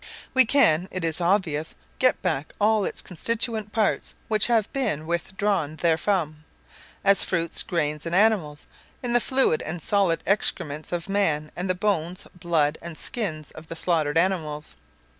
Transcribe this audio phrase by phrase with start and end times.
[0.33, 5.75] We can, it is obvious, get back all its constituent parts which have been withdrawn
[5.77, 6.43] therefrom,
[7.03, 8.65] as fruits, grain and animals,
[9.03, 13.67] in the fluid and solid excrements of man, and the bones, blood and skins of
[13.67, 14.75] the slaughtered animals.